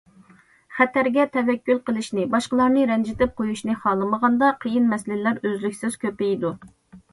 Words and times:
خەتەرگە 0.77 1.25
تەۋەككۈل 1.35 1.81
قىلىشنى، 1.89 2.25
باشقىلارنى 2.37 2.87
رەنجىتىپ 2.93 3.37
قويۇشنى 3.43 3.77
خالىمىغاندا، 3.85 4.51
قىيىن 4.67 4.91
مەسىلىلەر 4.97 5.41
ئۈزلۈكسىز 5.53 6.03
كۆپىيىدۇ. 6.07 6.57